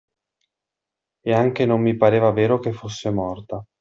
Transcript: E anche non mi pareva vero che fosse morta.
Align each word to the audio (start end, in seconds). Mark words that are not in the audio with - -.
E 1.21 1.31
anche 1.31 1.67
non 1.67 1.79
mi 1.79 1.95
pareva 1.95 2.31
vero 2.31 2.57
che 2.57 2.73
fosse 2.73 3.11
morta. 3.11 3.63